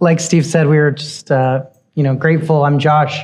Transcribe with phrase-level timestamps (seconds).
[0.00, 2.64] like Steve said, we were just, uh, you know, grateful.
[2.64, 3.20] I'm Josh.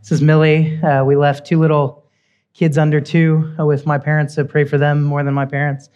[0.00, 0.80] This is Millie.
[0.82, 2.04] Uh, we left two little
[2.54, 5.88] kids under two with my parents so pray for them more than my parents.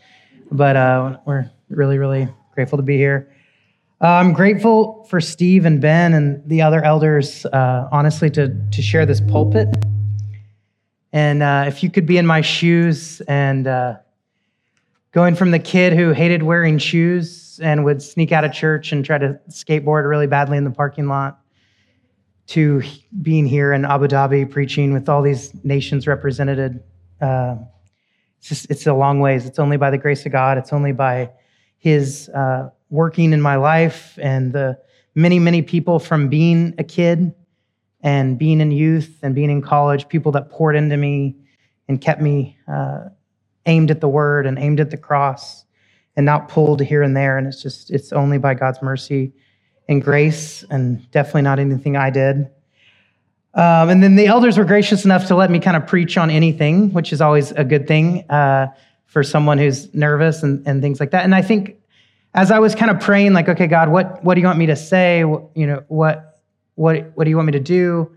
[0.51, 3.31] But uh, we're really, really grateful to be here.
[4.03, 8.83] Uh, I'm grateful for Steve and Ben and the other elders, uh, honestly, to, to
[8.83, 9.69] share this pulpit.
[11.13, 13.67] And uh, if you could be in my shoes and
[15.13, 19.05] going from the kid who hated wearing shoes and would sneak out of church and
[19.05, 21.41] try to skateboard really badly in the parking lot
[22.47, 22.83] to
[23.23, 26.83] being here in Abu Dhabi preaching with all these nations represented.
[27.21, 27.57] Uh,
[28.39, 29.47] it's just it's a long ways.
[29.47, 30.59] It's only by the grace of God.
[30.59, 31.31] It's only by
[31.79, 34.79] His uh, working in my life and the
[35.15, 37.35] many many people from being a kid
[38.03, 41.37] and being in youth and being in college, people that poured into me
[41.89, 43.01] and kept me uh,
[43.67, 45.65] aimed at the Word and aimed at the cross
[46.17, 47.39] and not pulled here and there.
[47.39, 49.33] And it's just, it's only by God's mercy
[49.89, 52.49] and grace, and definitely not anything I did.
[53.55, 56.31] Um, and then the elders were gracious enough to let me kind of preach on
[56.31, 58.69] anything, which is always a good thing uh,
[59.07, 61.25] for someone who's nervous and, and things like that.
[61.25, 61.77] And I think
[62.35, 64.67] as I was kind of praying, like, okay, God, what, what do you want me
[64.67, 65.19] to say?
[65.19, 66.41] You know, what,
[66.77, 68.15] what, what do you want me to do?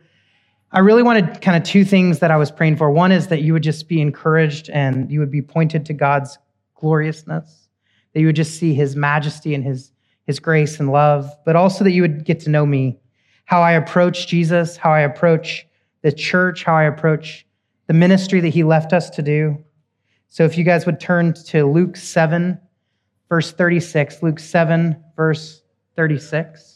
[0.74, 2.90] I really wanted kind of two things that I was praying for.
[2.90, 6.40] One is that you would just be encouraged and you would be pointed to God's
[6.74, 7.68] gloriousness
[8.14, 9.92] that you would just see his majesty and his,
[10.26, 13.00] his grace and love, but also that you would get to know me,
[13.46, 15.68] how I approach Jesus, how I approach
[16.02, 17.46] the church, how I approach
[17.88, 19.64] the ministry that he left us to do.
[20.30, 22.60] So if you guys would turn to Luke 7,
[23.30, 25.62] verse 36, Luke 7, verse
[25.96, 26.73] 36.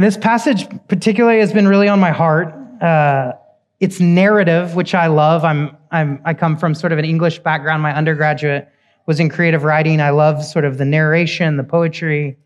[0.00, 2.54] And this passage particularly has been really on my heart.
[2.82, 3.34] Uh,
[3.80, 5.44] it's narrative, which I love.
[5.44, 7.82] I'm, I'm, I come from sort of an English background.
[7.82, 8.66] My undergraduate
[9.04, 10.00] was in creative writing.
[10.00, 12.38] I love sort of the narration, the poetry.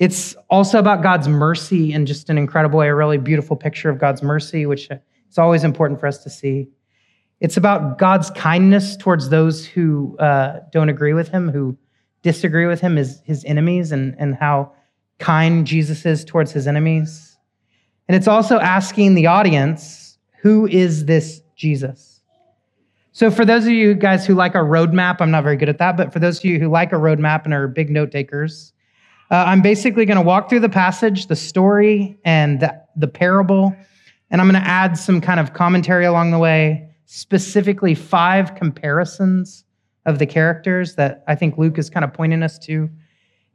[0.00, 4.00] It's also about God's mercy in just an incredible way, a really beautiful picture of
[4.00, 4.88] God's mercy, which
[5.30, 6.66] is always important for us to see.
[7.38, 11.78] It's about God's kindness towards those who uh, don't agree with him, who
[12.22, 14.72] disagree with him, his, his enemies, and, and how
[15.18, 17.36] kind Jesus is towards his enemies.
[18.08, 22.16] And it's also asking the audience, who is this Jesus?
[23.12, 25.78] So, for those of you guys who like a roadmap, I'm not very good at
[25.78, 28.74] that, but for those of you who like a roadmap and are big note takers,
[29.30, 33.74] uh, I'm basically going to walk through the passage, the story, and the, the parable,
[34.30, 39.64] and I'm going to add some kind of commentary along the way, specifically five comparisons
[40.04, 42.88] of the characters that I think Luke is kind of pointing us to.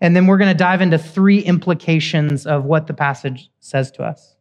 [0.01, 4.03] And then we're going to dive into three implications of what the passage says to
[4.03, 4.35] us.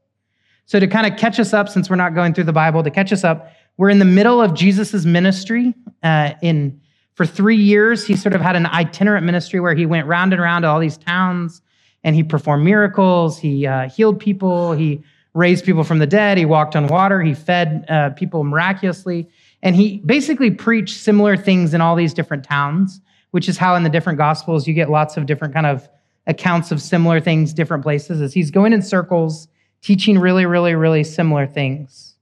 [0.64, 2.90] So, to kind of catch us up, since we're not going through the Bible, to
[2.90, 5.74] catch us up, we're in the middle of Jesus' ministry.
[6.02, 6.80] Uh, in
[7.14, 10.40] for three years, he sort of had an itinerant ministry where he went round and
[10.40, 11.60] round to all these towns
[12.02, 13.38] and he performed miracles.
[13.38, 14.72] He uh, healed people.
[14.72, 15.02] He
[15.34, 16.38] raised people from the dead.
[16.38, 17.20] He walked on water.
[17.22, 19.28] He fed uh, people miraculously.
[19.62, 23.82] And he basically preached similar things in all these different towns, which is how in
[23.82, 25.88] the different gospels you get lots of different kind of
[26.26, 29.48] accounts of similar things, different places, as he's going in circles,
[29.82, 32.16] teaching really, really, really similar things.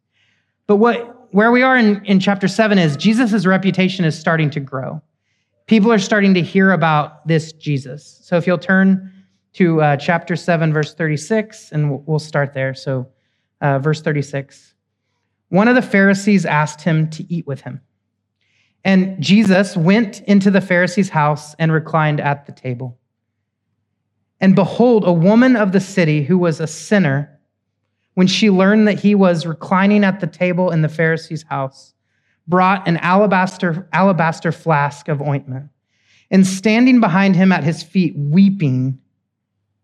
[0.66, 4.60] But what where we are in, in chapter 7 is Jesus' reputation is starting to
[4.60, 5.02] grow.
[5.66, 8.19] People are starting to hear about this Jesus.
[8.22, 9.12] So if you'll turn
[9.54, 12.75] to uh, chapter 7, verse 36, and we'll start there.
[12.75, 13.08] So,
[13.60, 14.75] uh, verse 36.
[15.48, 17.80] One of the Pharisees asked him to eat with him.
[18.84, 22.99] And Jesus went into the Pharisee's house and reclined at the table.
[24.41, 27.38] And behold, a woman of the city who was a sinner
[28.15, 31.94] when she learned that he was reclining at the table in the Pharisee's house,
[32.49, 35.69] brought an alabaster, alabaster flask of ointment.
[36.28, 38.99] And standing behind him at his feet, weeping,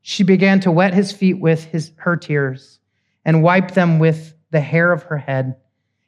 [0.03, 2.81] she began to wet his feet with his, her tears
[3.25, 5.57] and wipe them with the hair of her head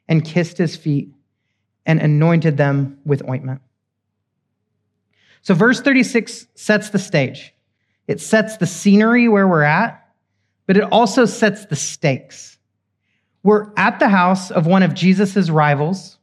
[0.09, 1.13] and kissed his feet
[1.87, 3.61] and anointed them with ointment.
[5.41, 7.53] So, verse 36 sets the stage.
[8.07, 10.03] It sets the scenery where we're at
[10.67, 12.59] but it also sets the stakes.
[13.41, 16.17] We're at the house of one of Jesus' rivals.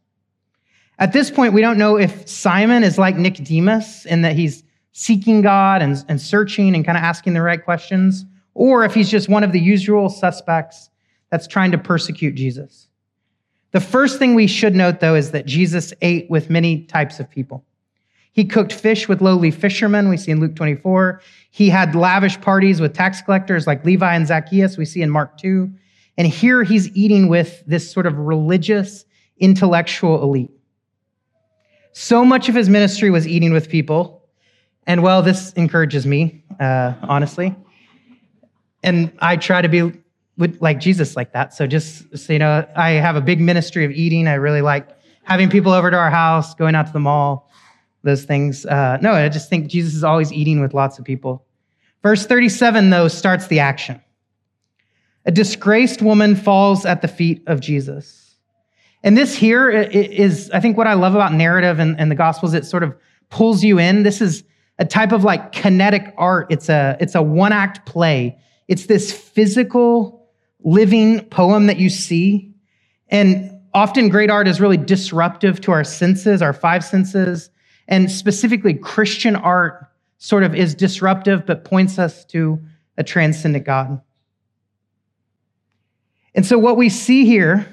[0.99, 4.63] At this point, we don't know if Simon is like Nicodemus in that he's
[4.93, 9.11] seeking God and, and searching and kind of asking the right questions, or if he's
[9.11, 10.91] just one of the usual suspects
[11.31, 12.89] that's trying to persecute Jesus.
[13.75, 17.29] The first thing we should note, though, is that Jesus ate with many types of
[17.29, 17.65] people.
[18.31, 21.21] He cooked fish with lowly fishermen, we see in Luke 24.
[21.51, 25.37] He had lavish parties with tax collectors like Levi and Zacchaeus, we see in Mark
[25.39, 25.69] 2.
[26.17, 29.07] And here he's eating with this sort of religious,
[29.39, 30.53] intellectual elite.
[31.91, 34.23] So much of his ministry was eating with people.
[34.87, 37.57] And well, this encourages me, uh, honestly.
[38.85, 40.04] And I try to be
[40.37, 41.55] with, like Jesus like that.
[41.55, 44.27] So just so you know, I have a big ministry of eating.
[44.29, 44.89] I really like
[45.23, 47.51] having people over to our house, going out to the mall,
[48.03, 48.67] those things.
[48.67, 51.45] Uh, no, I just think Jesus is always eating with lots of people.
[52.03, 54.01] Verse 37, though, starts the action.
[55.25, 58.37] A disgraced woman falls at the feet of Jesus.
[59.03, 62.55] And this here is, I think, what I love about narrative and, and the Gospels.
[62.55, 62.95] It sort of
[63.31, 64.03] pulls you in.
[64.03, 64.45] This is
[64.79, 66.47] a type of like kinetic art.
[66.51, 68.39] It's a, it's a one act play.
[68.69, 70.24] It's this physical,
[70.65, 72.53] living poem that you see.
[73.09, 77.51] And often great art is really disruptive to our senses, our five senses.
[77.87, 79.87] And specifically, Christian art
[80.19, 82.61] sort of is disruptive, but points us to
[82.97, 84.01] a transcendent God.
[86.35, 87.67] And so, what we see here,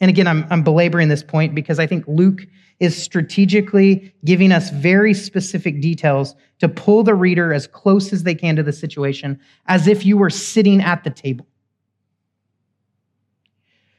[0.00, 2.46] and again, I'm, I'm belaboring this point because I think Luke
[2.80, 8.34] is strategically giving us very specific details to pull the reader as close as they
[8.34, 11.46] can to the situation, as if you were sitting at the table.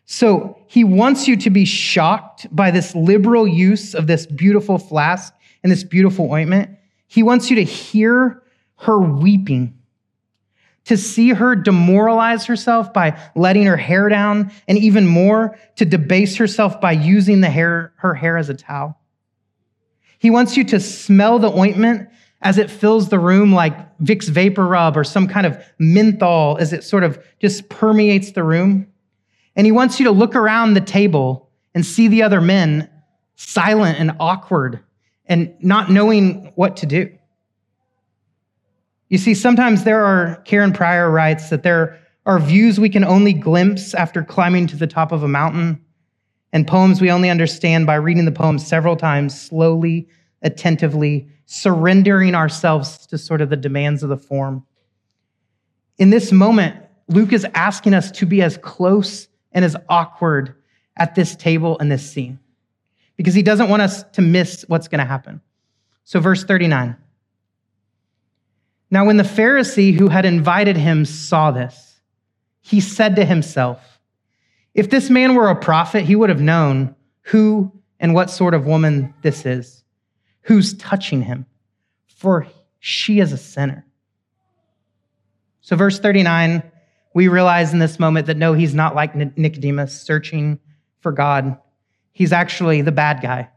[0.06, 5.34] So he wants you to be shocked by this liberal use of this beautiful flask
[5.64, 6.78] and this beautiful ointment.
[7.08, 8.44] He wants you to hear
[8.78, 9.76] her weeping
[10.86, 16.38] to see her demoralize herself by letting her hair down, and even more, to debase
[16.38, 18.98] herself by using the hair, her hair as a towel.
[20.20, 22.10] He wants you to smell the ointment
[22.42, 26.84] as it fills the room like Vicks VapoRub or some kind of menthol as it
[26.84, 28.88] sort of just permeates the room.
[29.56, 32.90] And he wants you to look around the table and see the other men
[33.36, 34.82] silent and awkward
[35.26, 37.12] and not knowing what to do.
[39.10, 43.34] You see, sometimes there are, Karen Prior writes that there are views we can only
[43.34, 45.80] glimpse after climbing to the top of a mountain,
[46.52, 50.08] and poems we only understand by reading the poem several times, slowly,
[50.42, 54.66] attentively, surrendering ourselves to sort of the demands of the form.
[55.98, 56.76] In this moment,
[57.08, 60.54] Luke is asking us to be as close and is awkward
[60.96, 62.38] at this table and this scene
[63.16, 65.42] because he doesn't want us to miss what's going to happen.
[66.04, 66.98] So, verse 39.
[68.92, 72.00] Now, when the Pharisee who had invited him saw this,
[72.62, 74.00] he said to himself,
[74.74, 78.68] If this man were a prophet, he would have known who and what sort of
[78.68, 79.84] woman this is,
[80.42, 81.46] who's touching him,
[82.08, 82.46] for
[82.80, 83.86] she is a sinner.
[85.62, 86.62] So, verse 39,
[87.16, 90.60] we realize in this moment that no, he's not like Nicodemus searching
[91.00, 91.58] for God.
[92.12, 93.50] He's actually the bad guy.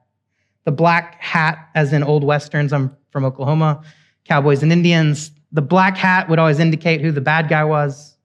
[0.65, 3.83] The black hat, as in old westerns, I'm from Oklahoma,
[4.25, 8.17] cowboys and Indians, the black hat would always indicate who the bad guy was.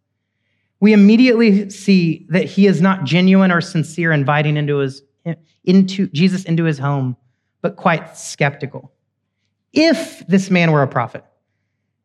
[0.80, 5.02] We immediately see that he is not genuine or sincere inviting into his
[5.64, 7.16] into Jesus into his home,
[7.62, 8.92] but quite skeptical.
[9.72, 11.24] If this man were a prophet,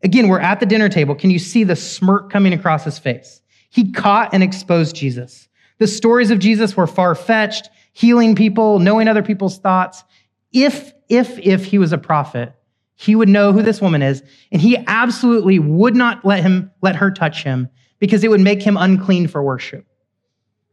[0.02, 1.14] again, we're at the dinner table.
[1.14, 3.40] Can you see the smirk coming across his face?
[3.70, 5.48] He caught and exposed Jesus.
[5.78, 10.04] The stories of Jesus were far fetched, healing people, knowing other people's thoughts.
[10.52, 12.54] If, if, if he was a prophet,
[12.94, 16.96] he would know who this woman is, and he absolutely would not let him let
[16.96, 17.68] her touch him
[18.00, 19.86] because it would make him unclean for worship.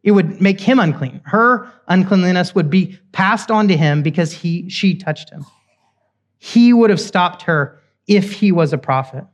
[0.03, 1.21] It would make him unclean.
[1.23, 5.45] Her uncleanliness would be passed on to him because he she touched him.
[6.37, 9.25] He would have stopped her if he was a prophet.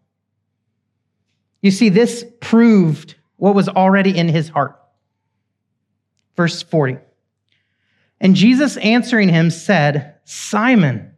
[1.62, 4.80] You see, this proved what was already in his heart.
[6.36, 6.98] Verse 40.
[8.20, 11.12] And Jesus answering him said, Simon,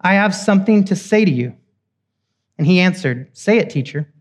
[0.00, 1.54] I have something to say to you.
[2.58, 4.12] And he answered, Say it, teacher.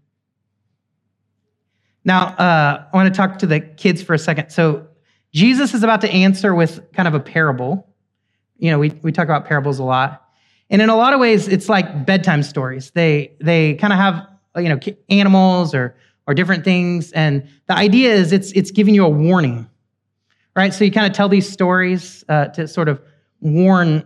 [2.03, 4.49] Now, uh, I want to talk to the kids for a second.
[4.49, 4.87] So,
[5.33, 7.87] Jesus is about to answer with kind of a parable.
[8.57, 10.27] You know, we, we talk about parables a lot.
[10.71, 12.91] And in a lot of ways, it's like bedtime stories.
[12.91, 17.11] They, they kind of have, you know, animals or, or different things.
[17.11, 19.69] And the idea is it's, it's giving you a warning,
[20.55, 20.73] right?
[20.73, 23.01] So you kind of tell these stories uh, to sort of
[23.41, 24.05] warn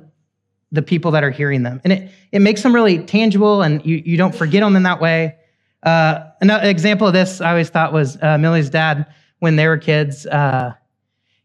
[0.72, 1.81] the people that are hearing them.
[1.84, 5.00] And it, it makes them really tangible and you, you don't forget them in that
[5.00, 5.36] way.
[5.84, 9.05] Uh, another example of this I always thought was uh, Millie's dad
[9.38, 10.25] when they were kids.
[10.25, 10.74] Uh,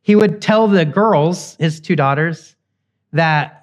[0.00, 2.56] he would tell the girls, his two daughters,
[3.12, 3.60] that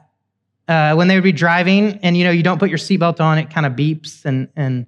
[0.68, 3.38] uh, when they would be driving and you know you don't put your seatbelt on,
[3.38, 4.86] it kind of beeps and and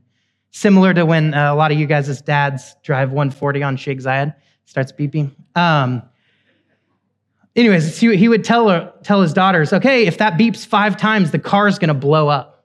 [0.51, 4.33] similar to when uh, a lot of you guys dads drive 140 on Sheikh Zayed,
[4.65, 5.31] starts beeping.
[5.55, 6.03] Um,
[7.55, 11.39] Anyways, he would tell, her, tell his daughters, okay, if that beeps five times, the
[11.39, 12.63] car's gonna blow up.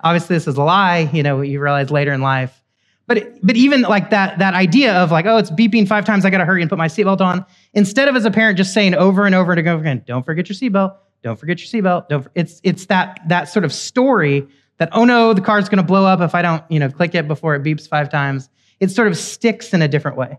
[0.00, 2.62] Obviously, this is a lie, you know, you realize later in life.
[3.06, 6.30] But, but even like that, that idea of like, oh, it's beeping five times, I
[6.30, 9.24] gotta hurry and put my seatbelt on, instead of as a parent just saying over
[9.24, 12.08] and over and over again, don't forget your seatbelt, don't forget your seatbelt.
[12.08, 12.26] Don't.
[12.34, 14.46] It's it's that that sort of story
[14.78, 17.14] that oh no, the car's going to blow up if I don't you know click
[17.14, 18.48] it before it beeps five times.
[18.80, 20.28] It sort of sticks in a different way.
[20.28, 20.38] Well,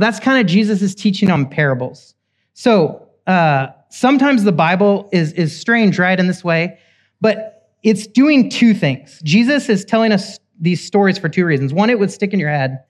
[0.00, 2.14] that's kind of Jesus' teaching on parables.
[2.54, 6.78] So uh, sometimes the Bible is is strange, right, in this way,
[7.20, 9.20] but it's doing two things.
[9.24, 11.72] Jesus is telling us these stories for two reasons.
[11.72, 12.84] One, it would stick in your head,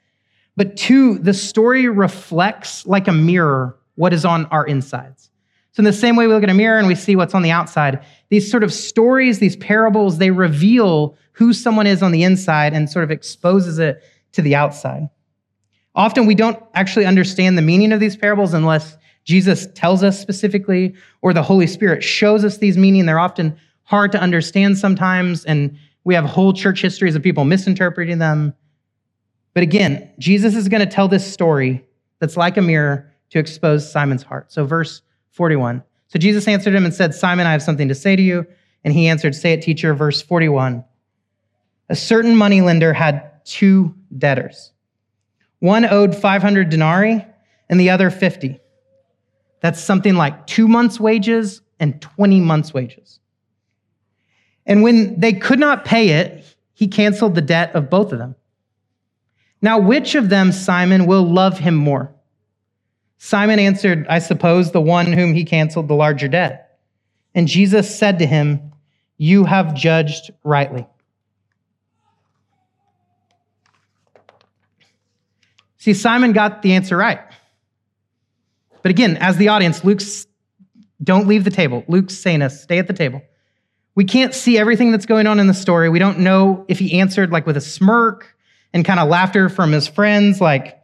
[0.57, 5.30] but two, the story reflects like a mirror what is on our insides.
[5.73, 7.43] So, in the same way we look at a mirror and we see what's on
[7.43, 12.25] the outside, these sort of stories, these parables, they reveal who someone is on the
[12.25, 15.09] inside and sort of exposes it to the outside.
[15.95, 20.95] Often we don't actually understand the meaning of these parables unless Jesus tells us specifically
[21.23, 23.07] or the Holy Spirit shows us these meaning.
[23.07, 28.19] They're often hard to understand sometimes, and we have whole church histories of people misinterpreting
[28.19, 28.55] them.
[29.53, 31.85] But again, Jesus is going to tell this story
[32.21, 34.53] that's like a mirror to expose Simon's heart.
[34.53, 35.83] So, verse 41.
[36.09, 38.47] So Jesus answered him and said, Simon, I have something to say to you.
[38.85, 39.95] And he answered, Say it, teacher.
[39.95, 40.85] Verse 41.
[41.89, 44.73] A certain moneylender had two debtors.
[45.59, 47.25] One owed 500 denarii
[47.69, 48.59] and the other 50.
[49.61, 53.21] That's something like two months' wages and 20 months' wages.
[54.67, 58.37] And when they could not pay it, he canceled the debt of both of them.
[59.63, 62.15] Now, which of them, Simon, will love him more?
[63.23, 66.79] Simon answered, I suppose the one whom he canceled the larger debt.
[67.35, 68.73] And Jesus said to him,
[69.19, 70.87] You have judged rightly.
[75.77, 77.21] See, Simon got the answer right.
[78.83, 80.27] But again, as the audience, Luke's
[81.03, 81.85] don't leave the table.
[81.89, 83.21] Luke's saying us, stay at the table.
[83.95, 85.91] We can't see everything that's going on in the story.
[85.91, 88.35] We don't know if he answered like with a smirk
[88.73, 90.80] and kind of laughter from his friends, like,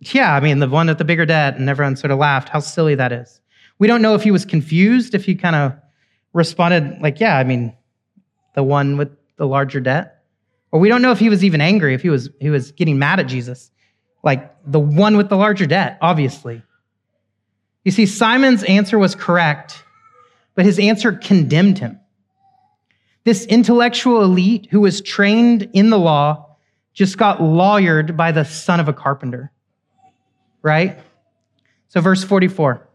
[0.00, 2.48] yeah, I mean, the one with the bigger debt, and everyone sort of laughed.
[2.48, 3.40] How silly that is.
[3.78, 5.74] We don't know if he was confused, if he kind of
[6.32, 7.74] responded like, yeah, I mean,
[8.54, 10.22] the one with the larger debt.
[10.72, 12.98] Or we don't know if he was even angry, if he was he was getting
[12.98, 13.70] mad at Jesus.
[14.22, 16.62] Like the one with the larger debt, obviously.
[17.84, 19.84] You see, Simon's answer was correct,
[20.54, 22.00] but his answer condemned him.
[23.24, 26.56] This intellectual elite who was trained in the law
[26.92, 29.52] just got lawyered by the son of a carpenter,
[30.66, 30.98] right?
[31.86, 32.86] So, verse 44.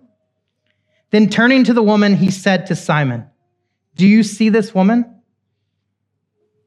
[1.11, 3.27] Then turning to the woman, he said to Simon,
[3.95, 5.21] Do you see this woman?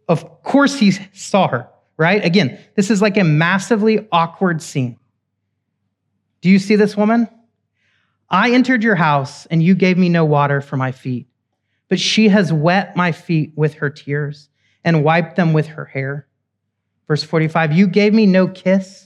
[0.08, 1.68] Of course, he saw her,
[1.99, 2.25] right?
[2.25, 4.99] Again, this is like a massively awkward scene.
[6.40, 7.28] Do you see this woman?
[8.30, 11.26] I entered your house, and you gave me no water for my feet,
[11.88, 14.49] but she has wet my feet with her tears
[14.82, 16.26] and wiped them with her hair.
[17.06, 19.03] Verse 45 You gave me no kiss,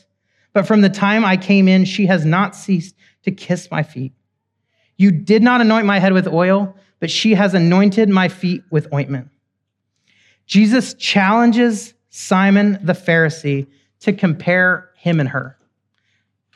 [0.58, 4.12] but from the time I came in, she has not ceased to kiss my feet.
[4.96, 8.92] You did not anoint my head with oil, but she has anointed my feet with
[8.92, 9.28] ointment.
[10.46, 13.68] Jesus challenges Simon the Pharisee
[14.00, 15.56] to compare him and her,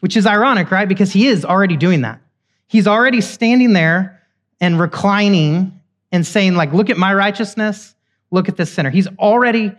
[0.01, 0.89] which is ironic, right?
[0.89, 2.21] Because he is already doing that.
[2.67, 4.21] He's already standing there
[4.61, 5.81] and reclining
[6.11, 7.95] and saying, like, look at my righteousness,
[8.33, 8.91] look at this sinner.
[8.91, 9.71] He's already,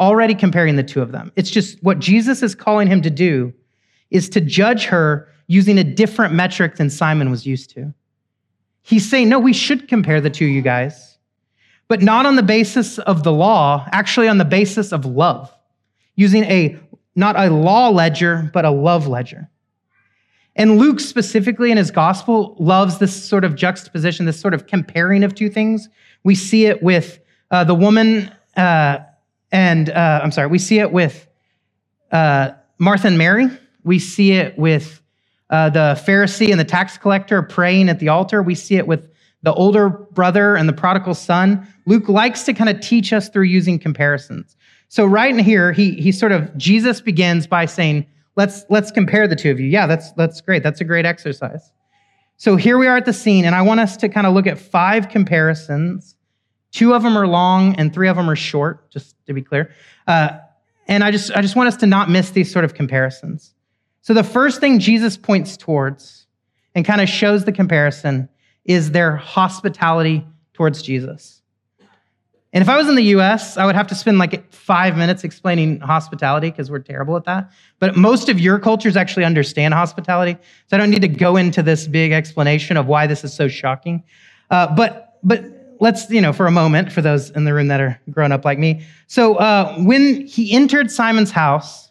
[0.00, 1.32] already comparing the two of them.
[1.36, 3.52] It's just what Jesus is calling him to do
[4.10, 7.92] is to judge her using a different metric than Simon was used to.
[8.82, 11.18] He's saying, no, we should compare the two, you guys,
[11.88, 15.52] but not on the basis of the law, actually on the basis of love,
[16.16, 16.78] using a
[17.16, 19.50] not a law ledger, but a love ledger.
[20.54, 25.24] And Luke, specifically in his gospel, loves this sort of juxtaposition, this sort of comparing
[25.24, 25.88] of two things.
[26.24, 28.98] We see it with uh, the woman, uh,
[29.50, 31.26] and uh, I'm sorry, we see it with
[32.10, 33.46] uh, Martha and Mary.
[33.84, 35.02] We see it with
[35.50, 38.42] uh, the Pharisee and the tax collector praying at the altar.
[38.42, 39.08] We see it with
[39.42, 41.66] the older brother and the prodigal son.
[41.86, 44.56] Luke likes to kind of teach us through using comparisons.
[44.88, 48.06] So, right in here, he, he sort of, Jesus begins by saying,
[48.38, 49.66] let's let's compare the two of you.
[49.66, 50.62] Yeah, that's that's great.
[50.62, 51.72] That's a great exercise.
[52.38, 54.46] So here we are at the scene, and I want us to kind of look
[54.46, 56.14] at five comparisons.
[56.72, 58.90] Two of them are long, and three of them are short.
[58.90, 59.70] Just to be clear,
[60.06, 60.38] uh,
[60.86, 63.54] and I just I just want us to not miss these sort of comparisons.
[64.02, 66.26] So the first thing Jesus points towards
[66.74, 68.28] and kind of shows the comparison
[68.64, 71.38] is their hospitality towards Jesus.
[72.52, 75.24] And if I was in the US, I would have to spend like five minutes
[75.24, 77.50] explaining hospitality because we're terrible at that.
[77.78, 80.38] But most of your cultures actually understand hospitality.
[80.66, 83.48] So I don't need to go into this big explanation of why this is so
[83.48, 84.02] shocking.
[84.50, 85.44] Uh, but, but
[85.80, 88.44] let's, you know, for a moment, for those in the room that are grown up
[88.44, 88.84] like me.
[89.06, 91.90] So uh, when he entered Simon's house,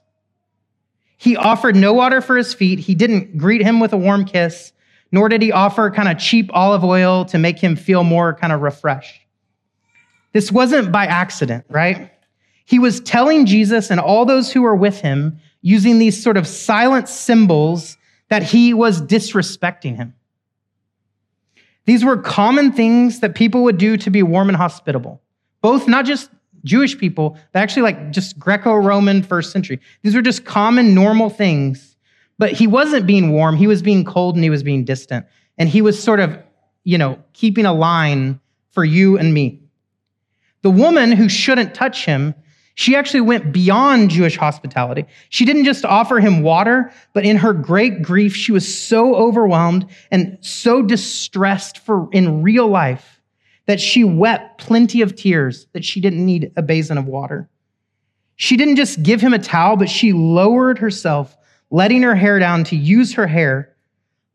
[1.17, 2.79] he offered no water for his feet.
[2.79, 4.71] He didn't greet him with a warm kiss,
[5.11, 8.53] nor did he offer kind of cheap olive oil to make him feel more kind
[8.53, 9.21] of refreshed.
[10.33, 12.11] This wasn't by accident, right?
[12.65, 16.45] He was telling Jesus and all those who were with him using these sort of
[16.45, 17.97] silent symbols
[18.29, 20.13] that he was disrespecting him.
[21.87, 25.21] These were common things that people would do to be warm and hospitable,
[25.61, 26.29] both not just
[26.65, 29.79] Jewish people, but actually like just Greco Roman first century.
[30.03, 31.95] These were just common, normal things.
[32.37, 35.25] But he wasn't being warm, he was being cold and he was being distant.
[35.57, 36.37] And he was sort of,
[36.83, 38.41] you know, keeping a line
[38.71, 39.61] for you and me.
[40.63, 42.35] The woman who shouldn't touch him
[42.79, 45.05] she actually went beyond Jewish hospitality.
[45.29, 49.87] She didn't just offer him water, but in her great grief, she was so overwhelmed
[50.11, 53.19] and so distressed for in real life
[53.65, 57.49] that she wept plenty of tears that she didn't need a basin of water.
[58.35, 61.35] She didn't just give him a towel, but she lowered herself,
[61.71, 63.75] letting her hair down to use her hair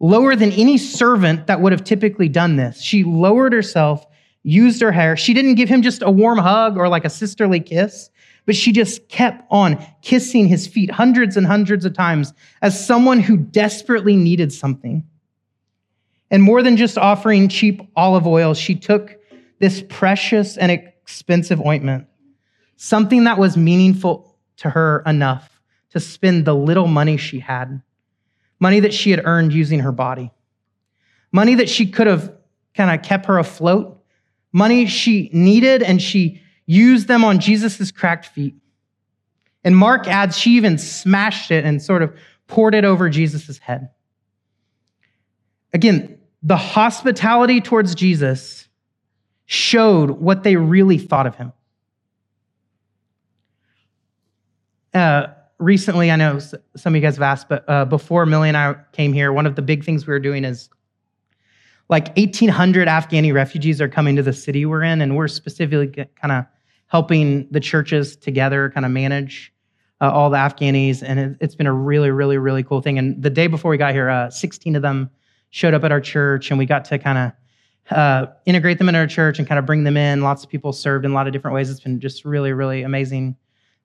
[0.00, 2.82] lower than any servant that would have typically done this.
[2.82, 4.04] She lowered herself,
[4.42, 5.16] used her hair.
[5.16, 8.10] She didn't give him just a warm hug or like a sisterly kiss.
[8.44, 13.20] But she just kept on kissing his feet hundreds and hundreds of times as someone
[13.20, 15.04] who desperately needed something.
[16.30, 19.16] And more than just offering cheap olive oil, she took
[19.58, 22.06] this precious and expensive ointment,
[22.76, 27.82] something that was meaningful to her enough to spend the little money she had,
[28.58, 30.30] money that she had earned using her body,
[31.30, 32.34] money that she could have
[32.74, 34.02] kind of kept her afloat,
[34.52, 38.54] money she needed and she used them on Jesus' cracked feet.
[39.64, 42.16] And Mark adds she even smashed it and sort of
[42.46, 43.90] poured it over Jesus' head.
[45.72, 48.68] Again, the hospitality towards Jesus
[49.46, 51.52] showed what they really thought of him.
[54.92, 55.28] Uh,
[55.58, 58.76] recently, I know some of you guys have asked, but uh, before Millie and I
[58.92, 60.68] came here, one of the big things we were doing is
[61.88, 66.32] like 1,800 Afghani refugees are coming to the city we're in, and we're specifically kind
[66.32, 66.44] of
[66.92, 69.50] helping the churches together kind of manage
[70.02, 71.02] uh, all the Afghanis.
[71.02, 72.98] And it, has been a really, really, really cool thing.
[72.98, 75.08] And the day before we got here, uh, 16 of them
[75.48, 77.32] showed up at our church, and we got to kind
[77.88, 80.20] of uh, integrate them in our church and kind of bring them in.
[80.20, 81.70] Lots of people served in a lot of different ways.
[81.70, 83.36] It's been just really, really amazing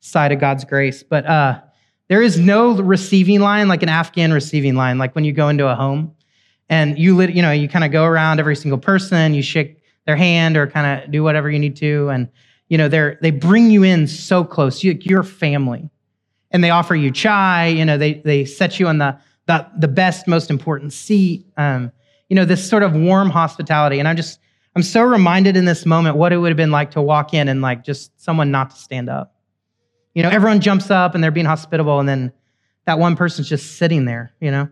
[0.02, 1.02] side of God's grace.
[1.02, 1.62] But uh,
[2.10, 5.66] there is no receiving line like an Afghan receiving line, like when you go into
[5.66, 6.14] a home
[6.68, 10.18] and you you know you kind of go around every single person you shake their
[10.18, 12.28] hand or kind of do whatever you need to and
[12.70, 15.90] you know they're they bring you in so close you, you're family.
[16.52, 19.88] And they offer you chai you know they they set you on the the, the
[19.88, 21.46] best most important seat.
[21.58, 21.92] Um,
[22.30, 24.00] you know this sort of warm hospitality.
[24.00, 24.40] And i'm just
[24.76, 27.48] i'm so reminded in this moment what it would have been like to walk in
[27.48, 29.36] and like just someone not to stand up.
[30.14, 32.32] You know everyone jumps up and they're being hospitable and then
[32.86, 34.70] that one person's just sitting there you know?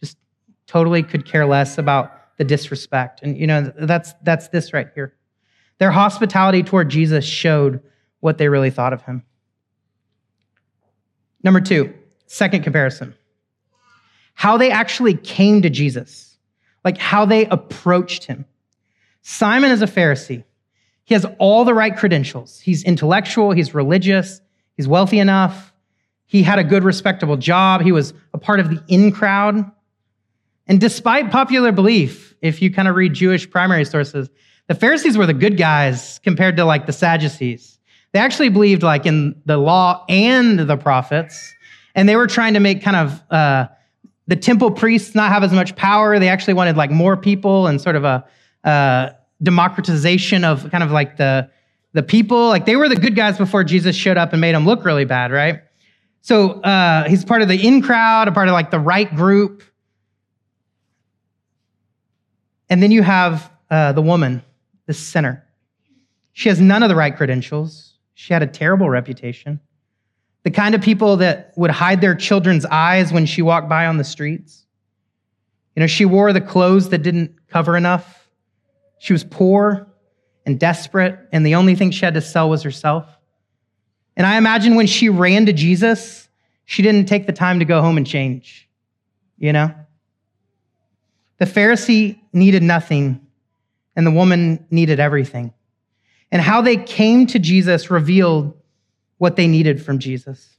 [0.00, 0.18] Just
[0.66, 3.20] totally could care less about the disrespect.
[3.22, 5.14] And you know, that's that's this right here.
[5.82, 7.82] Their hospitality toward Jesus showed
[8.20, 9.24] what they really thought of him.
[11.42, 11.92] Number two,
[12.26, 13.16] second comparison.
[14.34, 16.38] How they actually came to Jesus,
[16.84, 18.44] like how they approached him.
[19.22, 20.44] Simon is a Pharisee.
[21.02, 22.60] He has all the right credentials.
[22.60, 24.40] He's intellectual, he's religious,
[24.76, 25.72] he's wealthy enough.
[26.26, 27.80] He had a good, respectable job.
[27.82, 29.68] He was a part of the in crowd.
[30.68, 34.30] And despite popular belief, if you kind of read Jewish primary sources,
[34.68, 37.78] the Pharisees were the good guys compared to like the Sadducees.
[38.12, 41.54] They actually believed like in the law and the prophets,
[41.94, 43.68] and they were trying to make kind of uh,
[44.26, 46.18] the temple priests not have as much power.
[46.18, 48.24] They actually wanted like more people and sort of a
[48.64, 49.10] uh,
[49.42, 51.50] democratization of kind of like the
[51.92, 52.48] the people.
[52.48, 55.04] Like they were the good guys before Jesus showed up and made them look really
[55.04, 55.62] bad, right?
[56.22, 59.62] So uh, he's part of the in crowd, a part of like the right group.
[62.70, 64.42] And then you have uh, the woman,
[64.86, 65.46] the sinner.
[66.32, 67.98] She has none of the right credentials.
[68.14, 69.60] She had a terrible reputation.
[70.44, 73.96] The kind of people that would hide their children's eyes when she walked by on
[73.96, 74.64] the streets.
[75.76, 78.28] You know, she wore the clothes that didn't cover enough.
[78.98, 79.86] She was poor
[80.44, 83.06] and desperate, and the only thing she had to sell was herself.
[84.16, 86.28] And I imagine when she ran to Jesus,
[86.64, 88.68] she didn't take the time to go home and change,
[89.38, 89.74] you know?
[91.38, 93.20] The Pharisee needed nothing,
[93.96, 95.52] and the woman needed everything.
[96.30, 98.56] And how they came to Jesus revealed
[99.18, 100.56] what they needed from Jesus.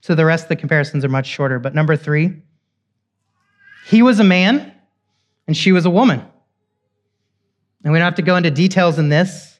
[0.00, 1.58] So the rest of the comparisons are much shorter.
[1.58, 2.42] But number three,
[3.86, 4.72] he was a man
[5.46, 6.22] and she was a woman.
[7.82, 9.58] And we don't have to go into details in this,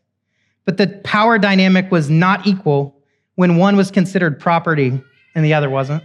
[0.65, 2.97] but the power dynamic was not equal
[3.35, 5.03] when one was considered property
[5.35, 6.05] and the other wasn't.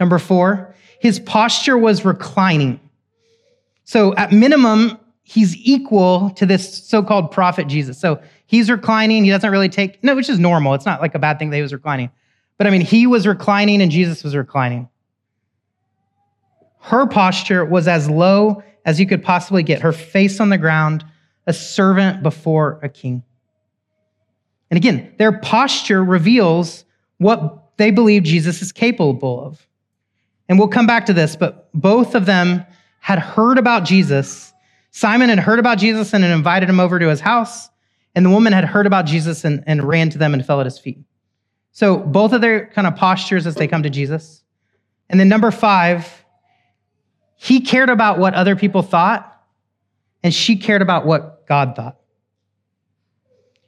[0.00, 2.80] Number four, his posture was reclining.
[3.90, 7.98] So at minimum, he's equal to this so-called prophet Jesus.
[7.98, 9.24] So he's reclining.
[9.24, 10.74] He doesn't really take, no, which is normal.
[10.74, 12.08] It's not like a bad thing that he was reclining.
[12.56, 14.88] But I mean, he was reclining and Jesus was reclining.
[16.78, 21.04] Her posture was as low as you could possibly get, her face on the ground,
[21.48, 23.24] a servant before a king.
[24.70, 26.84] And again, their posture reveals
[27.18, 29.66] what they believe Jesus is capable of.
[30.48, 32.64] And we'll come back to this, but both of them
[33.00, 34.52] had heard about Jesus.
[34.92, 37.68] Simon had heard about Jesus and had invited him over to his house.
[38.14, 40.66] And the woman had heard about Jesus and, and ran to them and fell at
[40.66, 40.98] his feet.
[41.72, 44.42] So both of their kind of postures as they come to Jesus.
[45.08, 46.24] And then number five,
[47.36, 49.26] he cared about what other people thought,
[50.22, 51.96] and she cared about what God thought.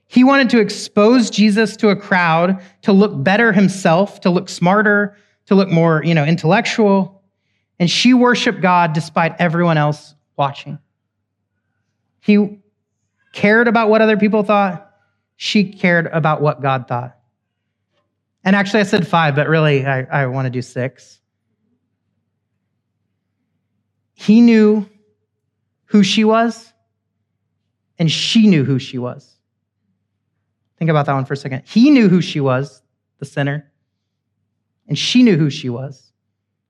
[0.06, 5.16] He wanted to expose Jesus to a crowd to look better himself, to look smarter,
[5.46, 7.21] to look more, you know, intellectual.
[7.82, 10.78] And she worshiped God despite everyone else watching.
[12.20, 12.60] He
[13.32, 14.88] cared about what other people thought.
[15.34, 17.18] She cared about what God thought.
[18.44, 21.18] And actually, I said five, but really, I, I want to do six.
[24.14, 24.88] He knew
[25.86, 26.72] who she was,
[27.98, 29.28] and she knew who she was.
[30.78, 31.64] Think about that one for a second.
[31.66, 32.80] He knew who she was,
[33.18, 33.72] the sinner,
[34.86, 36.12] and she knew who she was,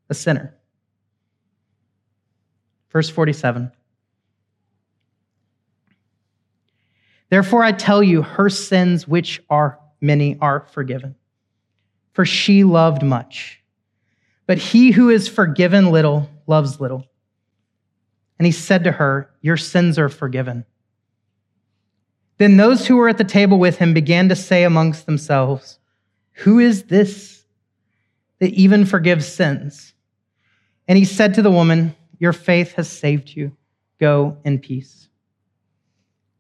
[0.09, 0.57] the sinner.
[2.93, 3.73] Verse 47.
[7.31, 11.15] Therefore, I tell you, her sins, which are many, are forgiven.
[12.13, 13.63] For she loved much.
[14.47, 17.07] But he who is forgiven little loves little.
[18.39, 20.67] And he said to her, Your sins are forgiven.
[22.37, 25.79] Then those who were at the table with him began to say amongst themselves,
[26.33, 27.45] Who is this
[28.41, 29.95] that even forgives sins?
[30.87, 33.55] And he said to the woman, Your faith has saved you.
[34.01, 35.09] Go in peace.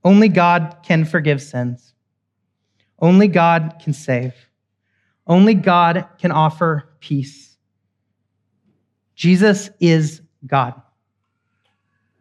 [0.03, 1.93] Only God can forgive sins.
[2.99, 4.33] Only God can save.
[5.27, 7.57] Only God can offer peace.
[9.15, 10.81] Jesus is God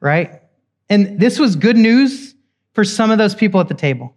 [0.01, 0.41] right?
[0.89, 2.35] And this was good news
[2.73, 4.13] for some of those people at the table.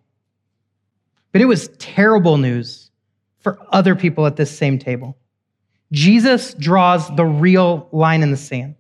[1.31, 2.91] But it was terrible news
[3.39, 5.17] for other people at this same table.
[5.93, 8.75] Jesus draws the real line in the sand.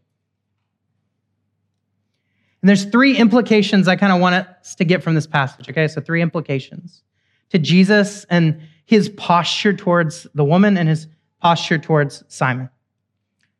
[2.64, 5.86] And there's three implications I kind of want us to get from this passage, okay?
[5.86, 7.02] So, three implications
[7.50, 11.06] to Jesus and his posture towards the woman and his
[11.42, 12.70] posture towards Simon.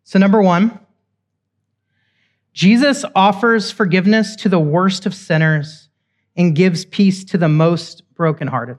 [0.05, 0.81] So, number one,
[2.55, 5.91] Jesus offers forgiveness to the worst of sinners
[6.35, 8.79] and gives peace to the most brokenhearted.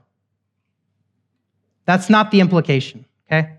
[1.84, 3.52] That's not the implication, okay?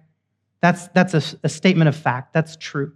[0.59, 2.33] That's, that's a, a statement of fact.
[2.33, 2.91] That's true.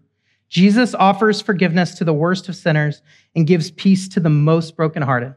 [0.51, 3.01] Jesus offers forgiveness to the worst of sinners
[3.33, 5.33] and gives peace to the most brokenhearted.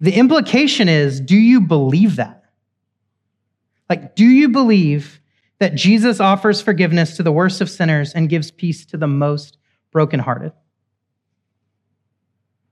[0.00, 2.44] The implication is do you believe that?
[3.90, 5.20] Like, do you believe
[5.58, 9.58] that Jesus offers forgiveness to the worst of sinners and gives peace to the most
[9.90, 10.52] brokenhearted?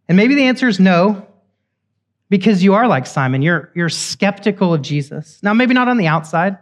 [0.07, 1.27] And maybe the answer is no,
[2.31, 3.42] because you are like Simon.
[3.42, 5.40] You're, you're skeptical of Jesus.
[5.42, 6.59] Now, maybe not on the outside.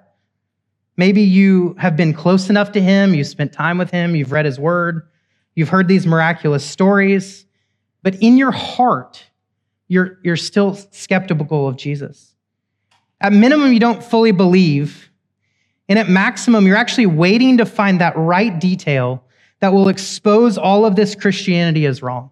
[0.96, 4.44] Maybe you have been close enough to him, you've spent time with him, you've read
[4.44, 5.08] his word,
[5.54, 7.46] you've heard these miraculous stories,
[8.02, 9.24] but in your heart,
[9.88, 12.34] you're, you're still skeptical of Jesus.
[13.20, 15.10] At minimum, you don't fully believe.
[15.88, 19.24] And at maximum, you're actually waiting to find that right detail
[19.60, 22.30] that will expose all of this Christianity as wrong.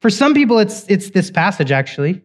[0.00, 2.22] For some people, it's, it's this passage, actually.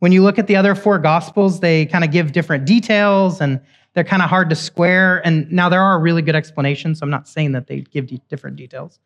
[0.00, 3.60] When you look at the other four gospels, they kind of give different details and
[3.94, 5.24] they're kind of hard to square.
[5.26, 8.56] And now there are really good explanations, so I'm not saying that they give different
[8.56, 8.98] details,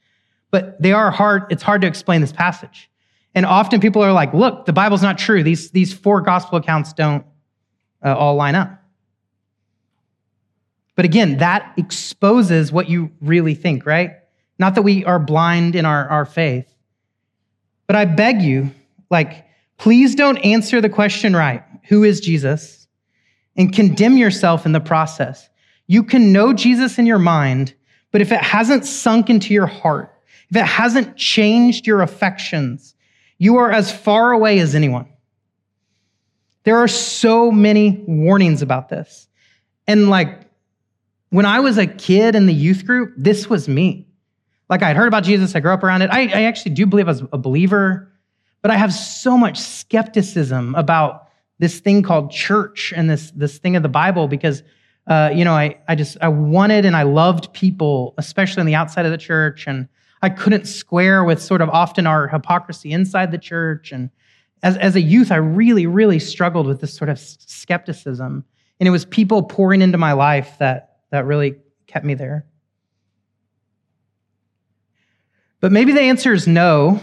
[0.50, 2.90] but they are hard, it's hard to explain this passage.
[3.34, 5.42] And often people are like, look, the Bible's not true.
[5.42, 7.24] These, these four gospel accounts don't
[8.04, 8.80] uh, all line up.
[10.94, 14.12] But again, that exposes what you really think, right?
[14.58, 16.72] Not that we are blind in our, our faith,
[17.86, 18.70] but I beg you,
[19.10, 19.46] like,
[19.78, 22.83] please don't answer the question right who is Jesus?
[23.56, 25.48] And condemn yourself in the process.
[25.86, 27.74] You can know Jesus in your mind,
[28.10, 30.12] but if it hasn't sunk into your heart,
[30.50, 32.94] if it hasn't changed your affections,
[33.38, 35.08] you are as far away as anyone.
[36.64, 39.28] There are so many warnings about this.
[39.86, 40.40] And like,
[41.30, 44.06] when I was a kid in the youth group, this was me.
[44.70, 46.10] Like I'd heard about Jesus, I grew up around it.
[46.10, 48.10] I, I actually do believe I was a believer,
[48.62, 51.23] but I have so much skepticism about
[51.64, 54.62] this thing called church and this, this thing of the Bible because
[55.06, 58.74] uh, you know, I, I just, I wanted and I loved people, especially on the
[58.74, 59.66] outside of the church.
[59.66, 59.88] And
[60.22, 63.92] I couldn't square with sort of often our hypocrisy inside the church.
[63.92, 64.10] And
[64.62, 68.44] as, as a youth, I really, really struggled with this sort of skepticism.
[68.80, 72.46] And it was people pouring into my life that, that really kept me there.
[75.60, 77.00] But maybe the answer is no,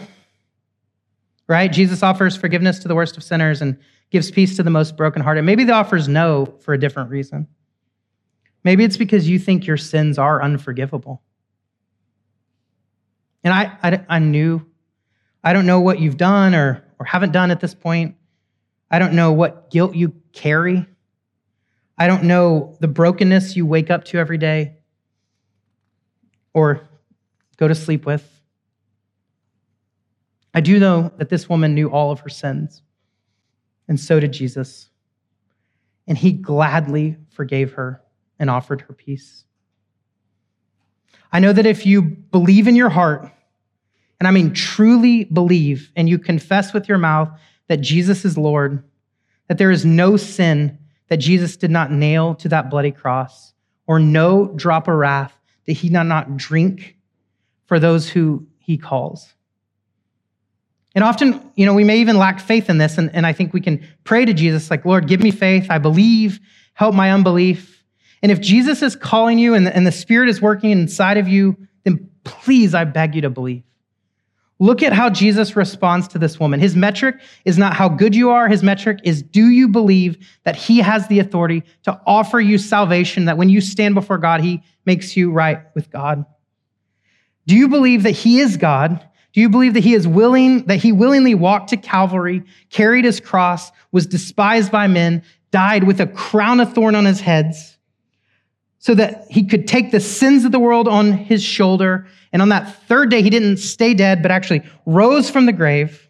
[1.52, 1.72] right?
[1.72, 3.78] Jesus offers forgiveness to the worst of sinners and
[4.10, 5.44] gives peace to the most brokenhearted.
[5.44, 7.46] Maybe the offer is no for a different reason.
[8.64, 11.22] Maybe it's because you think your sins are unforgivable.
[13.44, 14.66] And I, I, I knew,
[15.44, 18.16] I don't know what you've done or, or haven't done at this point.
[18.90, 20.86] I don't know what guilt you carry.
[21.98, 24.78] I don't know the brokenness you wake up to every day
[26.54, 26.88] or
[27.58, 28.26] go to sleep with.
[30.54, 32.82] I do know that this woman knew all of her sins,
[33.88, 34.90] and so did Jesus.
[36.08, 38.02] And he gladly forgave her
[38.38, 39.46] and offered her peace.
[41.32, 43.32] I know that if you believe in your heart,
[44.20, 47.30] and I mean truly believe, and you confess with your mouth
[47.68, 48.84] that Jesus is Lord,
[49.48, 53.54] that there is no sin that Jesus did not nail to that bloody cross,
[53.88, 55.34] or no drop of wrath
[55.66, 56.98] that he did not drink
[57.66, 59.34] for those who he calls.
[60.94, 63.54] And often, you know, we may even lack faith in this, and, and I think
[63.54, 65.68] we can pray to Jesus, like, Lord, give me faith.
[65.70, 66.40] I believe,
[66.74, 67.84] help my unbelief.
[68.22, 71.28] And if Jesus is calling you and the, and the Spirit is working inside of
[71.28, 73.64] you, then please, I beg you to believe.
[74.60, 76.60] Look at how Jesus responds to this woman.
[76.60, 78.48] His metric is not how good you are.
[78.48, 83.26] His metric is do you believe that he has the authority to offer you salvation,
[83.26, 86.26] that when you stand before God, he makes you right with God?
[87.48, 90.78] Do you believe that he is God do you believe that he is willing, that
[90.78, 96.08] he willingly walked to Calvary, carried his cross, was despised by men, died with a
[96.08, 97.78] crown of thorn on his heads,
[98.80, 102.08] so that he could take the sins of the world on his shoulder?
[102.34, 106.10] And on that third day, he didn't stay dead, but actually rose from the grave.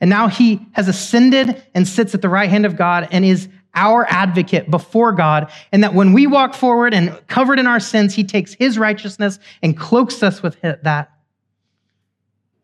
[0.00, 3.48] And now he has ascended and sits at the right hand of God and is
[3.74, 5.50] our advocate before God.
[5.72, 9.38] And that when we walk forward and covered in our sins, he takes his righteousness
[9.62, 11.10] and cloaks us with that.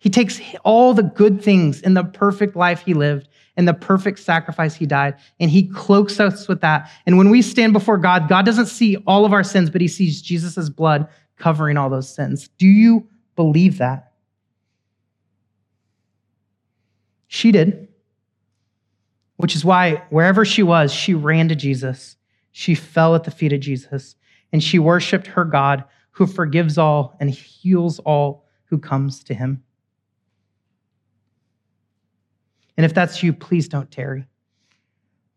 [0.01, 4.19] He takes all the good things in the perfect life he lived and the perfect
[4.19, 6.91] sacrifice he died, and he cloaks us with that.
[7.05, 9.89] And when we stand before God, God doesn't see all of our sins, but he
[9.89, 12.49] sees Jesus' blood covering all those sins.
[12.57, 14.13] Do you believe that?
[17.27, 17.89] She did,
[19.37, 22.17] which is why wherever she was, she ran to Jesus.
[22.53, 24.17] She fell at the feet of Jesus,
[24.53, 29.63] and she worshiped her God who forgives all and heals all who comes to him.
[32.81, 34.25] And if that's you, please don't tarry.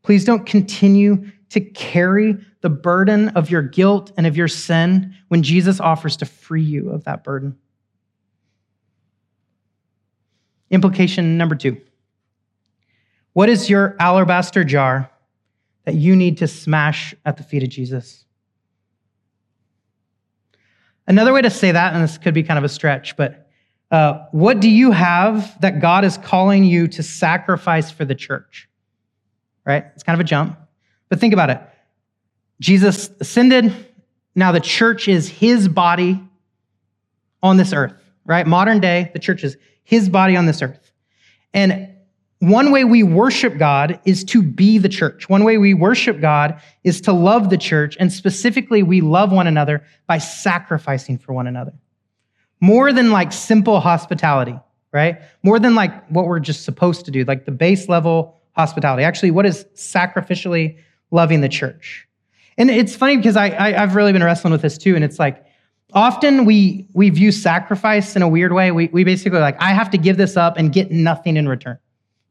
[0.02, 5.44] Please don't continue to carry the burden of your guilt and of your sin when
[5.44, 7.58] Jesus offers to free you of that burden.
[10.72, 11.82] Implication number two
[13.34, 15.12] What is your alabaster jar
[15.84, 18.24] that you need to smash at the feet of Jesus?
[21.08, 23.43] Another way to say that, and this could be kind of a stretch, but
[23.94, 28.68] uh, what do you have that God is calling you to sacrifice for the church?
[29.68, 29.86] Right?
[29.94, 30.58] It's kind of a jump.
[31.10, 31.62] But think about it.
[32.60, 33.72] Jesus ascended.
[34.34, 36.20] Now the church is his body
[37.44, 37.94] on this earth,
[38.26, 38.48] right?
[38.48, 40.92] Modern day, the church is his body on this earth.
[41.54, 41.90] And
[42.40, 45.30] one way we worship God is to be the church.
[45.30, 47.96] One way we worship God is to love the church.
[48.00, 51.74] And specifically, we love one another by sacrificing for one another
[52.64, 54.58] more than like simple hospitality,
[54.94, 55.20] right?
[55.44, 59.04] More than like what we're just supposed to do, like the base level hospitality.
[59.04, 60.78] Actually, what is sacrificially
[61.12, 62.08] loving the church?
[62.58, 65.20] And it's funny because I, I have really been wrestling with this too, and it's
[65.20, 65.46] like
[65.92, 68.72] often we we view sacrifice in a weird way.
[68.72, 71.78] We we basically like I have to give this up and get nothing in return.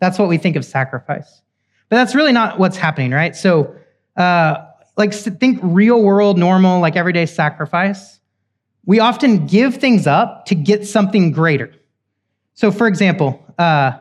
[0.01, 1.43] That's what we think of sacrifice,
[1.91, 3.37] but that's really not what's happening, right?
[3.37, 3.77] So,
[4.17, 4.65] uh,
[4.97, 8.19] like think real world, normal, like everyday sacrifice
[8.85, 11.73] we often give things up to get something greater.
[12.55, 13.93] So, for example, uh,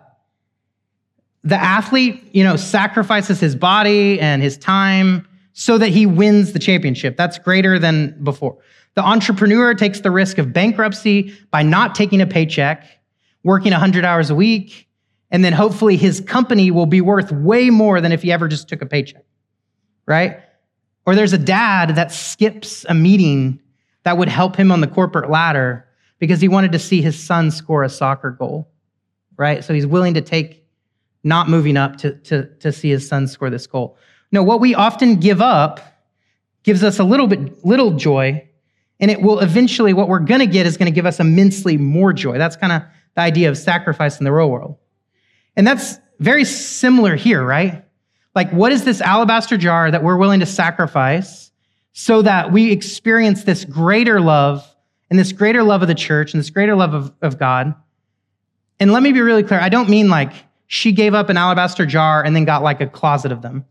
[1.44, 6.60] the athlete, you know, sacrifices his body and his time so that he wins the
[6.60, 7.18] championship.
[7.18, 8.58] That's greater than before.
[8.96, 12.86] The entrepreneur takes the risk of bankruptcy by not taking a paycheck,
[13.44, 14.88] working 100 hours a week,
[15.32, 18.68] and then hopefully his company will be worth way more than if he ever just
[18.68, 19.24] took a paycheck,
[20.06, 20.42] right?
[21.06, 23.61] Or there's a dad that skips a meeting
[24.04, 25.88] that would help him on the corporate ladder
[26.20, 28.70] because he wanted to see his son score a soccer goal,
[29.38, 29.64] right?
[29.64, 30.66] So he's willing to take
[31.24, 33.98] not moving up to, to, to see his son score this goal.
[34.32, 35.80] No, what we often give up
[36.64, 38.48] gives us a little bit little joy,
[39.00, 42.38] and it will eventually what we're to get is to give us immensely more joy.
[42.38, 42.84] That's kind of
[43.16, 44.78] the idea of sacrifice in the real world.
[45.56, 47.84] And that's very similar here, right?
[48.36, 51.51] Like what is this alabaster jar that we're willing to sacrifice
[51.94, 54.68] so that we experience this greater love
[55.10, 57.76] and this greater love of the church and this greater love of, of God?
[58.80, 59.60] And let me be really clear.
[59.60, 60.34] I don't mean like
[60.68, 63.66] she gave up an alabaster jar and then got like a closet of them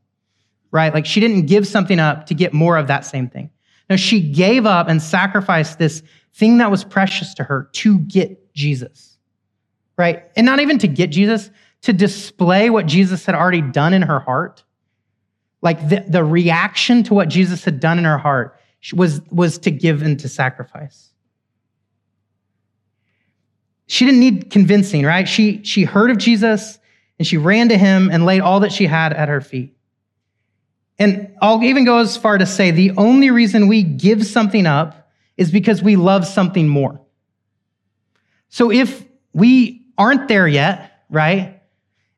[0.71, 0.95] right?
[0.95, 3.51] Like she didn't give something up to get more of that same thing.
[3.89, 6.03] No, she gave up and sacrificed this
[6.35, 9.19] thing that was precious to her to get Jesus,
[9.97, 10.25] right?
[10.37, 11.51] And not even to get Jesus,
[11.83, 14.63] to display what Jesus had already done in her heart.
[15.63, 18.59] Like the, the reaction to what Jesus had done in her heart
[18.95, 21.11] was, was to give and to sacrifice.
[23.87, 25.29] She didn't need convincing, right?
[25.29, 26.79] She, she heard of Jesus
[27.19, 29.77] and she ran to him and laid all that she had at her feet.
[30.99, 35.11] And I'll even go as far to say the only reason we give something up
[35.37, 37.01] is because we love something more.
[38.49, 41.60] So if we aren't there yet, right?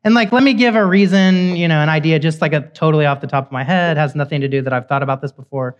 [0.03, 3.05] And like, let me give a reason, you know, an idea just like a totally
[3.05, 5.31] off the top of my head, has nothing to do that I've thought about this
[5.31, 5.77] before.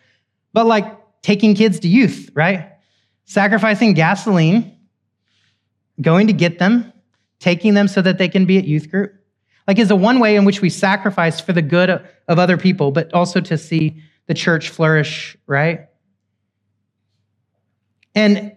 [0.54, 0.86] But like
[1.22, 2.70] taking kids to youth, right?
[3.26, 4.78] Sacrificing gasoline,
[6.02, 6.94] going to get them,
[7.40, 9.14] taking them so that they can be at youth group
[9.68, 12.92] like is a one way in which we sacrifice for the good of other people,
[12.92, 15.88] but also to see the church flourish, right?
[18.16, 18.56] And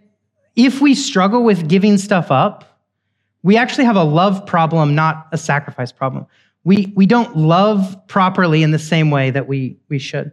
[0.54, 2.75] if we struggle with giving stuff up,
[3.46, 6.26] we actually have a love problem, not a sacrifice problem.
[6.64, 10.32] We, we don't love properly in the same way that we, we should.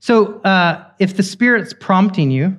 [0.00, 2.56] So uh, if the Spirit's prompting you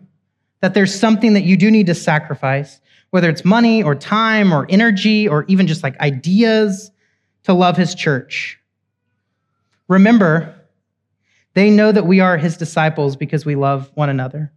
[0.61, 4.67] that there's something that you do need to sacrifice, whether it's money or time or
[4.69, 6.91] energy or even just like ideas
[7.45, 8.59] to love his church.
[9.87, 10.53] Remember,
[11.55, 14.53] they know that we are his disciples because we love one another.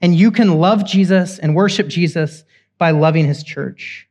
[0.00, 2.44] And you can love Jesus and worship Jesus
[2.78, 4.08] by loving his church.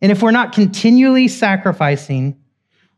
[0.00, 2.36] And if we're not continually sacrificing,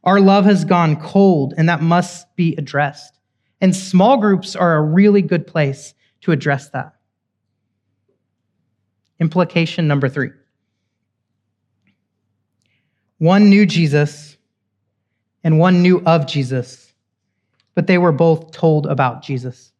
[0.05, 3.19] our love has gone cold, and that must be addressed.
[3.61, 6.95] And small groups are a really good place to address that.
[9.19, 10.31] Implication number three
[13.19, 14.37] one knew Jesus
[15.43, 16.93] and one knew of Jesus,
[17.75, 19.73] but they were both told about Jesus.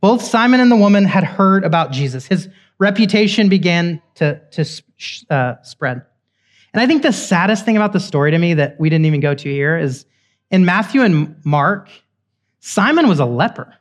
[0.00, 2.26] Both Simon and the woman had heard about Jesus.
[2.26, 4.64] His reputation began to, to
[5.30, 6.02] uh, spread.
[6.72, 9.20] And I think the saddest thing about the story to me that we didn't even
[9.20, 10.06] go to here is
[10.50, 11.88] in Matthew and Mark,
[12.60, 13.74] Simon was a leper.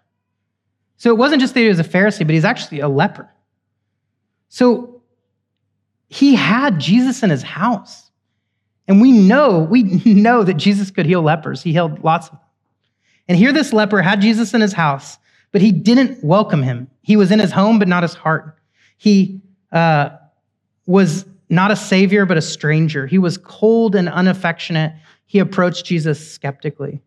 [0.97, 3.29] So it wasn't just that he was a Pharisee, but he's actually a leper.
[4.49, 5.01] So
[6.07, 8.11] he had Jesus in his house.
[8.87, 11.63] And we know, we know that Jesus could heal lepers.
[11.63, 12.39] He healed lots of them.
[13.27, 15.17] And here this leper had Jesus in his house,
[15.51, 16.89] but he didn't welcome him.
[17.01, 18.57] He was in his home, but not his heart.
[19.03, 19.41] He
[19.73, 20.11] uh,
[20.85, 23.05] was not a savior, but a stranger.
[23.05, 24.93] He was cold and unaffectionate.
[25.25, 27.01] He approached Jesus skeptically.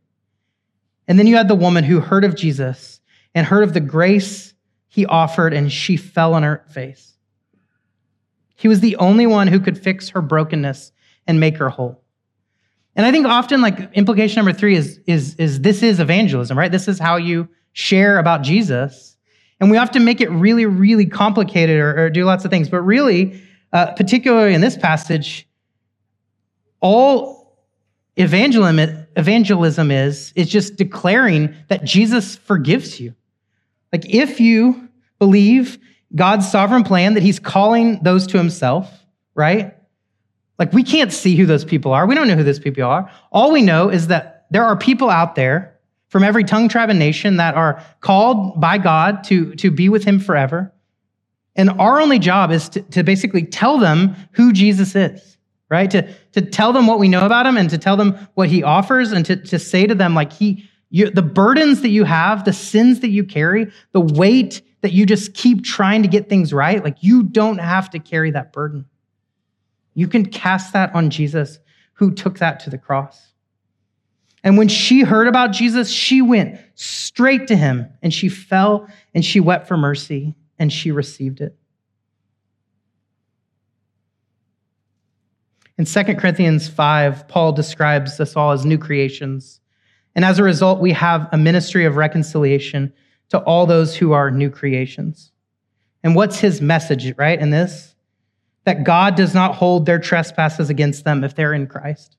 [1.09, 3.01] And then you had the woman who heard of Jesus
[3.35, 4.53] and heard of the grace
[4.89, 7.17] he offered, and she fell on her face.
[8.57, 10.93] He was the only one who could fix her brokenness
[11.27, 12.03] and make her whole.
[12.95, 16.71] And I think often, like implication number three is, is, is this is evangelism, right?
[16.71, 19.16] This is how you share about Jesus.
[19.61, 22.69] And we often make it really, really complicated or, or do lots of things.
[22.69, 23.41] But really,
[23.73, 25.49] uh, particularly in this passage,
[26.81, 27.59] all
[28.17, 33.15] evangelism, evangelism is, is just declaring that Jesus forgives you.
[33.93, 34.89] Like if you
[35.19, 35.79] believe
[36.15, 38.91] God's sovereign plan that he's calling those to himself,
[39.35, 39.75] right?
[40.59, 42.07] Like we can't see who those people are.
[42.07, 43.11] We don't know who those people are.
[43.33, 45.76] All we know is that there are people out there
[46.09, 50.05] from every tongue, tribe, and nation that are called by God to, to be with
[50.05, 50.73] him forever.
[51.57, 55.39] And our only job is to, to basically tell them who Jesus is,
[55.69, 55.91] right?
[55.91, 58.63] To, to tell them what we know about him and to tell them what he
[58.63, 62.45] offers and to, to say to them, like, he, you, the burdens that you have,
[62.45, 66.53] the sins that you carry, the weight that you just keep trying to get things
[66.53, 68.85] right, like you don't have to carry that burden.
[69.95, 71.59] You can cast that on Jesus
[71.95, 73.33] who took that to the cross.
[74.47, 79.25] And when she heard about Jesus, she went straight to him and she fell and
[79.25, 81.57] she wept for mercy and she received it.
[85.77, 89.61] In 2 Corinthians 5, Paul describes us all as new creations.
[90.15, 92.93] And as a result, we have a ministry of reconciliation
[93.31, 95.33] to all those who are new creations.
[96.05, 97.97] And what's his message, right, in this?
[98.63, 102.17] That God does not hold their trespasses against them if they're in Christ.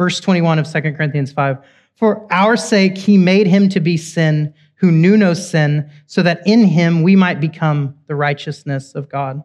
[0.00, 1.58] Verse 21 of 2 Corinthians 5
[1.94, 6.40] For our sake, he made him to be sin who knew no sin, so that
[6.46, 9.44] in him we might become the righteousness of God.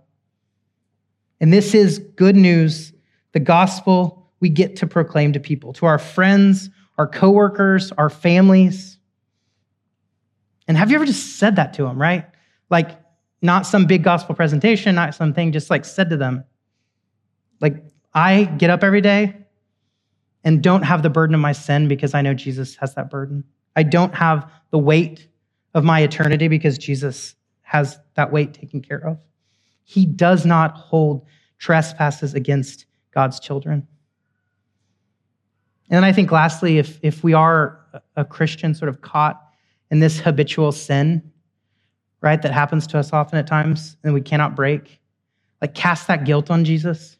[1.41, 2.93] And this is good news,
[3.34, 8.97] the gospel we get to proclaim to people, to our friends, our coworkers, our families.
[10.70, 12.30] And have you ever just said that to them, right?
[12.70, 12.91] Like,
[13.41, 16.45] not some big gospel presentation, not something, just like said to them,
[17.60, 17.84] like,
[18.14, 19.36] I get up every day
[20.46, 23.43] and don't have the burden of my sin because I know Jesus has that burden.
[23.76, 25.28] I don't have the weight
[25.74, 29.18] of my eternity because Jesus has that weight taken care of.
[29.84, 31.26] He does not hold
[31.58, 33.88] trespasses against God's children.
[35.89, 37.80] And I think, lastly, if, if we are
[38.16, 39.41] a Christian sort of caught
[39.91, 41.32] in this habitual sin,
[42.22, 45.00] right, that happens to us often at times and we cannot break,
[45.62, 47.18] like cast that guilt on Jesus.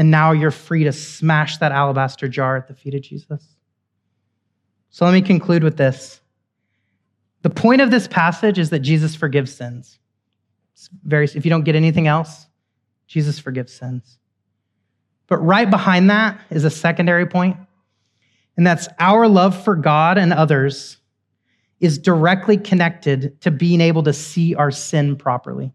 [0.00, 3.46] And now you're free to smash that alabaster jar at the feet of Jesus.
[4.88, 6.22] So let me conclude with this.
[7.42, 9.98] The point of this passage is that Jesus forgives sins.
[11.04, 12.46] Very, if you don't get anything else,
[13.08, 14.16] Jesus forgives sins.
[15.26, 17.58] But right behind that is a secondary point,
[18.56, 20.96] and that's our love for God and others
[21.78, 25.74] is directly connected to being able to see our sin properly.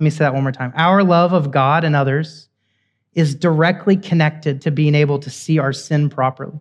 [0.00, 0.72] Let me say that one more time.
[0.74, 2.48] Our love of God and others
[3.16, 6.60] is directly connected to being able to see our sin properly.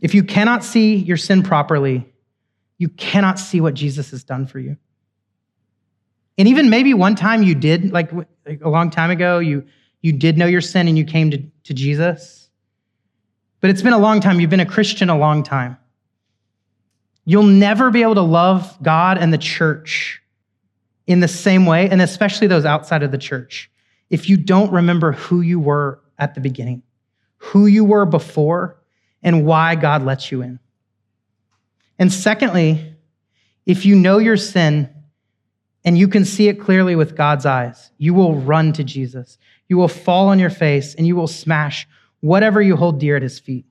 [0.00, 2.10] If you cannot see your sin properly,
[2.78, 4.78] you cannot see what Jesus has done for you.
[6.38, 8.10] And even maybe one time you did, like
[8.62, 9.66] a long time ago, you,
[10.00, 12.48] you did know your sin and you came to, to Jesus.
[13.60, 14.40] But it's been a long time.
[14.40, 15.76] You've been a Christian a long time.
[17.26, 20.22] You'll never be able to love God and the church
[21.06, 23.68] in the same way, and especially those outside of the church,
[24.10, 26.82] if you don't remember who you were at the beginning,
[27.38, 28.76] who you were before,
[29.22, 30.58] and why God lets you in.
[31.98, 32.96] And secondly,
[33.66, 34.88] if you know your sin
[35.84, 39.38] and you can see it clearly with God's eyes, you will run to Jesus.
[39.68, 41.86] You will fall on your face and you will smash
[42.20, 43.66] whatever you hold dear at his feet.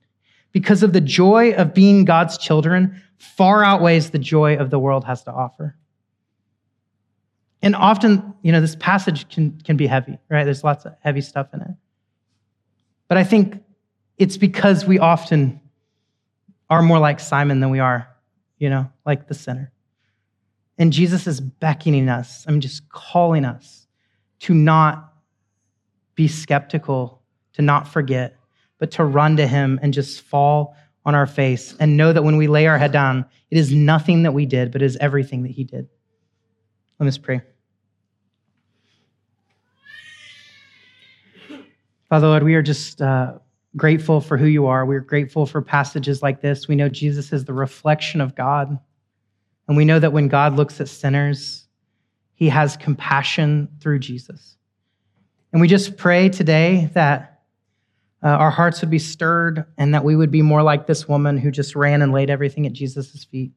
[0.52, 5.04] Because of the joy of being God's children far outweighs the joy of the world
[5.04, 5.76] has to offer.
[7.62, 10.44] And often, you know, this passage can, can be heavy, right?
[10.44, 11.70] There's lots of heavy stuff in it.
[13.08, 13.62] But I think
[14.18, 15.60] it's because we often
[16.68, 18.10] are more like Simon than we are
[18.60, 19.72] you know, like the sinner.
[20.78, 23.88] And Jesus is beckoning us, I'm just calling us
[24.40, 25.12] to not
[26.14, 27.22] be skeptical,
[27.54, 28.36] to not forget,
[28.78, 32.36] but to run to him and just fall on our face and know that when
[32.36, 35.42] we lay our head down, it is nothing that we did, but it is everything
[35.42, 35.88] that he did.
[36.98, 37.40] Let us pray.
[42.10, 43.34] Father, Lord, we are just uh,
[43.76, 44.84] grateful for who you are.
[44.84, 46.66] We're grateful for passages like this.
[46.66, 48.76] We know Jesus is the reflection of God.
[49.68, 51.68] And we know that when God looks at sinners,
[52.34, 54.56] he has compassion through Jesus.
[55.52, 57.42] And we just pray today that
[58.24, 61.38] uh, our hearts would be stirred and that we would be more like this woman
[61.38, 63.52] who just ran and laid everything at Jesus' feet.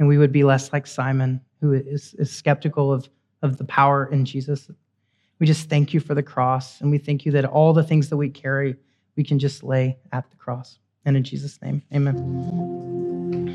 [0.00, 3.08] And we would be less like Simon, who is, is skeptical of,
[3.42, 4.68] of the power in Jesus.
[5.42, 6.80] We just thank you for the cross.
[6.80, 8.76] And we thank you that all the things that we carry
[9.16, 10.78] we can just lay at the cross.
[11.04, 13.11] And in Jesus' name, amen.